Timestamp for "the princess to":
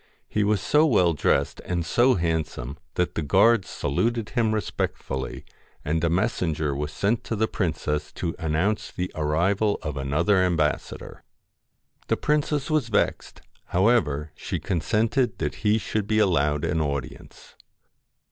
7.35-8.33